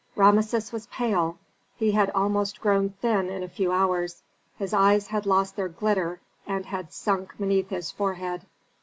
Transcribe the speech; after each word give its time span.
Rameses 0.15 0.71
was 0.71 0.87
pale; 0.87 1.37
he 1.75 1.91
had 1.91 2.09
almost 2.15 2.59
grown 2.59 2.89
thin 2.89 3.29
in 3.29 3.43
a 3.43 3.47
few 3.47 3.71
hours; 3.71 4.23
his 4.57 4.73
eyes 4.73 5.05
had 5.09 5.27
lost 5.27 5.55
their 5.55 5.69
glitter 5.69 6.19
and 6.47 6.65
had 6.65 6.91
sunk 6.91 7.37
beneath 7.37 7.69
his 7.69 7.91
forehead. 7.91 8.47